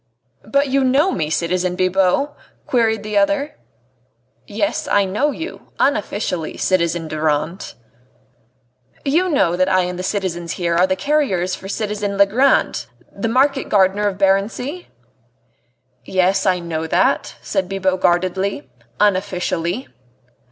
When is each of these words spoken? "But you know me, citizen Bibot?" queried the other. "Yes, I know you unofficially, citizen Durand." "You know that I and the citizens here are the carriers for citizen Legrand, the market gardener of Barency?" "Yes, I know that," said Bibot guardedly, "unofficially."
"But 0.47 0.69
you 0.69 0.83
know 0.83 1.11
me, 1.11 1.29
citizen 1.29 1.75
Bibot?" 1.75 2.31
queried 2.65 3.03
the 3.03 3.19
other. 3.19 3.53
"Yes, 4.47 4.87
I 4.87 5.05
know 5.05 5.29
you 5.29 5.71
unofficially, 5.79 6.57
citizen 6.57 7.07
Durand." 7.07 7.75
"You 9.05 9.29
know 9.29 9.55
that 9.55 9.69
I 9.69 9.81
and 9.81 9.99
the 9.99 10.01
citizens 10.01 10.53
here 10.53 10.75
are 10.75 10.87
the 10.87 10.95
carriers 10.95 11.53
for 11.53 11.69
citizen 11.69 12.17
Legrand, 12.17 12.87
the 13.15 13.29
market 13.29 13.69
gardener 13.69 14.07
of 14.07 14.17
Barency?" 14.17 14.87
"Yes, 16.03 16.47
I 16.47 16.57
know 16.57 16.87
that," 16.87 17.35
said 17.43 17.69
Bibot 17.69 18.01
guardedly, 18.01 18.71
"unofficially." 18.99 19.87